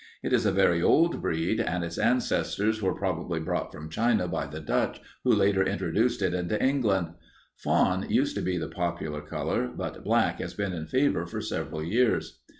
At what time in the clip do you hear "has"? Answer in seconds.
10.39-10.55